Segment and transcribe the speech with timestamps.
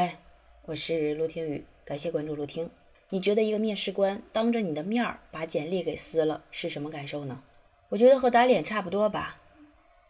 [0.00, 0.16] 嗨，
[0.64, 2.70] 我是陆听雨，感谢关注陆听。
[3.10, 7.42] 你觉得一个面试官当着你的面儿把简历给撕了，是什么感受呢？
[7.90, 9.36] 我觉得和打脸差不多吧。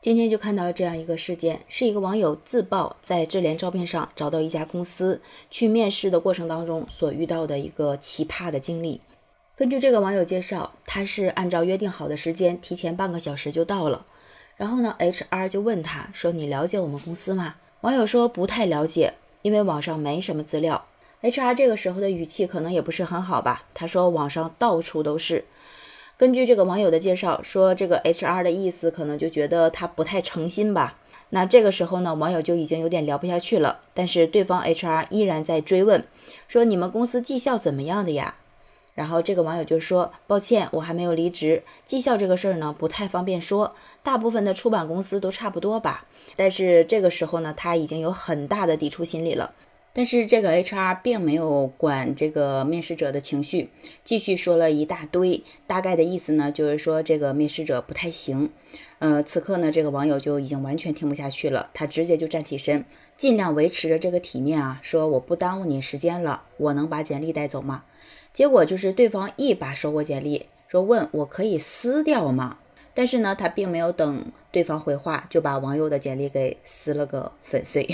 [0.00, 5.20] 今天就看到这样一个事件，是一个网友自曝在智联招聘上找到一家公司
[5.52, 9.00] 去面试的过程当中所遇到的一个奇葩的经历。
[9.54, 14.04] 根据这个网友介绍，他是按照约定好的时间提前半个小时就到了，
[14.56, 19.14] 然后呢，HR 就问他说：“你了解我们公司吗？”网友说：“不太了解。”
[19.46, 20.86] 因为网上没什么资料
[21.22, 23.62] ，HR 这个时候的语气可能也不是很好吧。
[23.74, 25.44] 他说网上到处都是。
[26.16, 30.98] 根据这个网友的介绍，说这个 HR 的意思可能就觉得他不太诚心吧。
[31.30, 33.82] 那这个时候呢，网友就已经有点聊不下去了。
[33.94, 36.04] 但是对方 HR 依然在追问，
[36.48, 38.34] 说你们公司绩效怎么样的呀？
[38.96, 43.76] 然后这个网友就说，抱歉，我还没有离职，绩效这个事儿呢不太方便说。
[44.02, 46.06] 大部分的出版公司都差不多吧。
[46.34, 49.52] 但是这个时候呢，他已经有很大的抵触心理了。
[49.96, 53.70] 但是这个 HR 并没有管这个面试者的情绪，
[54.04, 55.42] 继续说了一大堆。
[55.66, 58.50] 大概的意思呢，就是说这个面试者不太行。
[58.98, 62.84] 呃，此刻呢，这个网友就已经完全听不下去了，他直接就站起身，
[63.16, 67.84] 尽量维持着这个体面啊，说我不耽误你时间了，我能把简历带走吗？
[68.34, 72.58] 结果就是对方一把收过简历，说问我可以撕掉吗？
[72.92, 77.88] 但是呢，他并没有等对方回话，就把网友的简历给撕了个粉碎。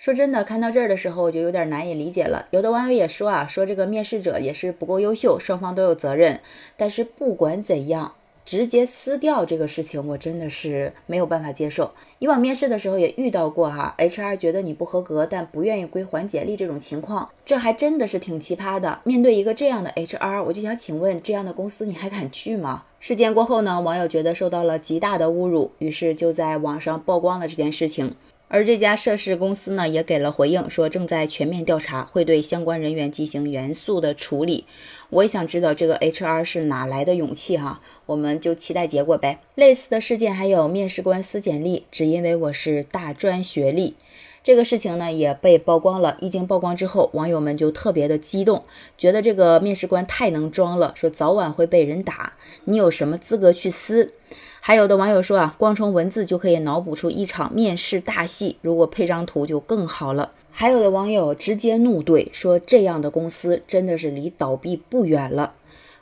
[0.00, 2.46] 说真的，看到这儿的时候，我就有点难以理解了。
[2.52, 6.40] 有的网友也说啊，说这个面试者也是不够优秀，双方都有责任。
[6.78, 8.14] 但是不管怎样。
[8.46, 11.92] 直接撕掉这个事情，我真的是没有办法接受。
[12.18, 18.98] 以往面试的时候也遇到过哈，HR 觉得你不合格，但不愿意归还简历这种情况，这还真的是挺奇葩的。
[19.04, 22.84] 面对一个这样的 HR，我就想请问，这样的公司你还敢去吗？
[22.98, 28.16] 事件过后呢，网友觉得受到了极大的侮辱，于是就在网上曝光了这件事情。
[28.52, 34.64] 而这家涉事公司呢，也给了回应，说正在全面调查，会对相关人员进行严肃的处理。
[35.10, 39.38] 我也想知道这个 HR 是哪来的勇气哈，我们就期待结果呗。
[39.54, 43.94] 类似的事件还有面试官撕简历，只因为我是大专学历，
[44.42, 46.16] 这个事情呢也被曝光了。
[46.20, 48.64] 一经曝光之后，网友们就特别的激动，
[48.96, 52.32] 觉得这个面试官太能装了，说早晚会被人打，
[52.64, 54.12] 你有什么资格去撕？
[54.62, 60.32] 还有的网友说啊，光从文字就可以脑补出一场面试大戏，如果配张图就更好了。
[60.50, 65.54] 还有的网友直接怒怼说，这样的公司真的是离倒闭不远了。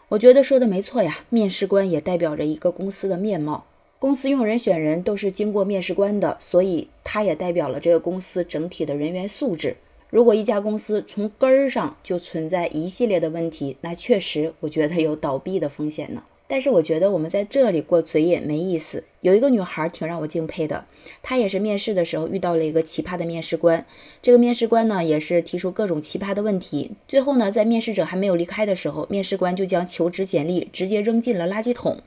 [0.08, 3.66] 我觉得说的没错呀，面试官也代表着一个公司的面貌，
[4.00, 9.76] 公司用人选人都是经过面试官的，所以它也代表了这个公司整体的人员素质。
[10.08, 16.22] 如果一家公司从根儿上就存在一系列的问题，那确实我觉得有倒闭的风险呢。
[16.46, 19.02] 但是我觉得我们在这里过嘴瘾没意思。
[19.20, 20.86] 有一个女孩挺让我敬佩的，
[21.20, 23.84] 她也是面试的时候遇到了一个奇葩的面试官。
[24.22, 26.92] 这个面试官呢，也是提出各种奇葩的问题。
[27.08, 31.98] 最后呢，在面试者还没有离开的时候，面试官就将求职简历直接扔进了垃圾桶。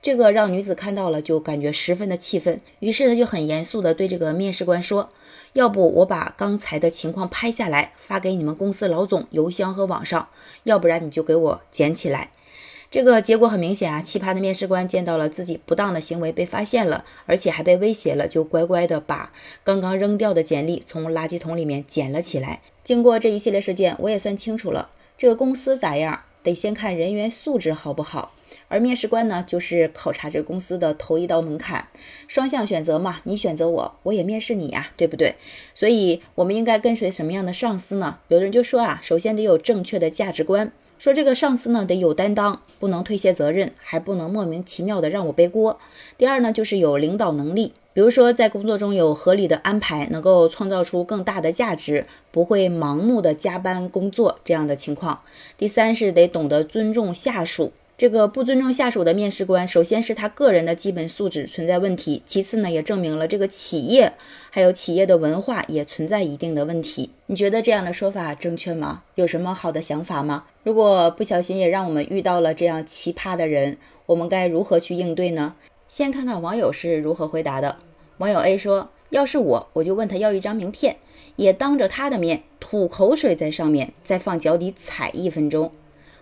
[0.00, 2.60] 这个让女子看到了，就感觉十分的气愤。
[2.78, 5.08] 于是她就很严肃的对这个面试官说
[5.54, 10.28] ：“要不我把刚才的情况拍下来，发给你们公司老总邮箱和网上；
[10.62, 12.30] 要不然你就给我捡起来。”
[12.90, 19.30] 这个结果很明显啊，奇葩的面试官见到了自己不当的行为被发现了，而且还被威胁了，就乖乖的把
[19.62, 22.62] 刚刚扔掉的简历从垃圾桶里面捡了起来。
[22.82, 24.88] 经过这一系列事件，我也算清楚了，
[25.18, 28.32] 这个公司咋样，得先看人员素质好不好，
[28.68, 31.88] 而面试官呢，就是考察这公司的头一道门槛，
[32.26, 35.34] 双向选择嘛，你选择我，我也面试你呀，对不对？
[35.74, 38.18] 所以我们应该跟随什么样的上司呢？
[38.28, 40.70] 有的人就说啊，首先得有正确的价值观。
[40.98, 45.78] 说这个上司呢得有担当，不能推卸责任，还不能莫名其妙的让我背锅。
[46.16, 55.20] 第二呢就是有领导能力，比如说在工作中有合理的安排，能够创造出更大的价值，不会盲目的加班工作这样的情况。
[55.56, 57.72] 第三是得懂得尊重下属。
[57.98, 64.12] 这个不尊重下属的面试官，首先是他个人的基本素质存在问题，其次呢，也证明了这个企业
[64.50, 67.10] 还有企业的文化也存在一定的问题。
[67.26, 69.02] 你觉得这样的说法正确吗？
[69.16, 70.44] 有什么好的想法吗？
[70.62, 75.56] 如果不小心也让我们遇到了这样奇葩的人，我们该如何去应对呢？
[75.88, 77.78] 先看看网友是如何回答的。
[78.18, 80.98] 网友 A 说：“要是我，我就问他要一张名片，
[81.34, 85.72] 也当着他的面吐口水在上面，再放脚底踩一分钟。”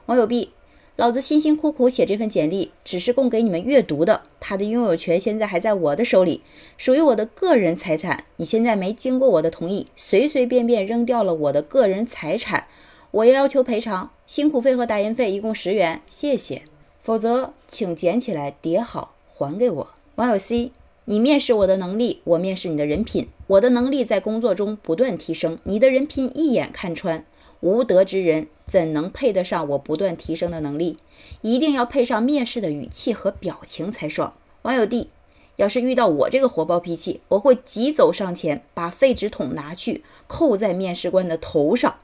[0.06, 0.52] 网友 B。
[0.96, 4.22] 老子辛辛苦苦写这份简历，只是供给你们阅读的。
[4.40, 6.40] 它的拥有权现在还在我的手里，
[6.78, 8.24] 属于我的个人财产。
[8.36, 12.66] 你现在没经过我的同意，随随便便扔掉了我的个人财产，
[13.10, 14.10] 我要求赔偿。
[14.26, 16.62] 辛苦费和打印费一共十元，谢谢。
[17.02, 19.88] 否则，请捡起来叠好还给我。
[20.14, 20.72] 网友 C，
[21.04, 23.28] 你面试我的能力，我面试你的人品。
[23.48, 27.22] 我的能力在工作中不断提升，你的人品一眼看穿。
[27.60, 30.98] 无德之人怎能配得上我不断提升的能力？
[31.40, 34.34] 一定要配上面试的语气和表情才爽。
[34.62, 35.08] 网友 D，
[35.56, 41.96] 要是遇到我这个火爆脾气，我会急走上前，把废纸筒拿去扣在面试官的头上。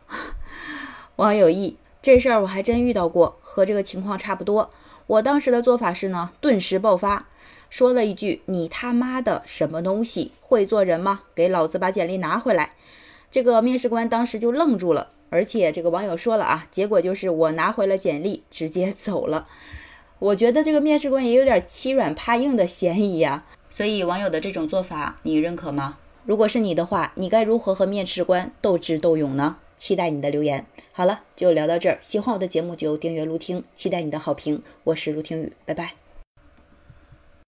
[1.16, 4.70] 网友 E，这事儿我还真遇到过，和这个情况差不多。
[5.06, 7.28] 我当时的做法是呢，顿时爆发，
[7.68, 10.32] 说了一句：“你他妈的什么东西？
[10.40, 11.22] 会做人吗？
[11.34, 12.70] 给老子把简历拿回来！”
[13.30, 15.08] 这个面试官当时就愣住了。
[15.32, 19.48] 而且这个网友说了啊，结果就是我拿回了简历，直接走了。
[20.18, 23.46] 我觉得这个面试官也有点欺软怕硬的嫌疑呀。
[23.70, 25.96] 所以网友的这种做法，你认可吗？
[26.26, 29.56] 如果是你的话，你该如何和面试官斗智斗勇呢？
[29.78, 30.66] 期待你的留言。
[30.92, 31.98] 好了，就聊到这儿。
[32.02, 34.62] 喜欢我的节目就订阅、录听，期待你的好评。
[34.84, 36.01] 我是陆听雨，拜拜。